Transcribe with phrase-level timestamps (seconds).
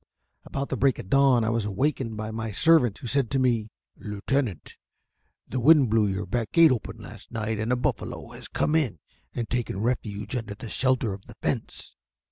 [0.45, 3.69] About the break of dawn I was awakened by my servant, who said to me:
[3.95, 4.75] "Lieutenant,
[5.47, 8.97] the wind blew your back gate open last night, and a buffalo has come in
[9.35, 11.95] and taken refuge under the shelter of the fence."